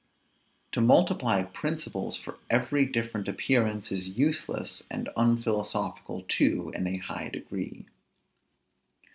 [0.71, 7.29] To multiply principles for every different appearance is useless, and unphilosophical too in a high
[7.29, 7.85] degree.